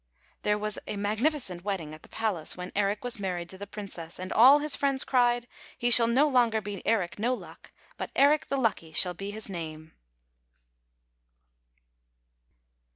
[0.41, 4.17] There was a magnificent wedding at the palace when Eric was married to the Princess;
[4.17, 5.45] and all his friends cried,"
[5.77, 9.47] He shall no longer be Eric No Luck; but Eric the Lucky shall be his
[9.47, 9.91] name."